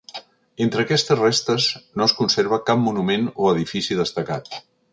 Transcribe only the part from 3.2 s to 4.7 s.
o edifici destacat.